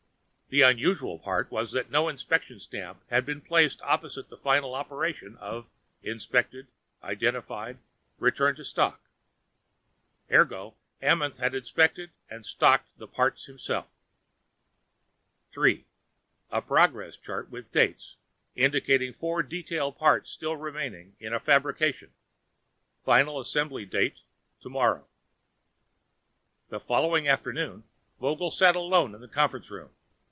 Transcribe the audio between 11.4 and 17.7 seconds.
inspected and stocked the parts himself. Three: A progress chart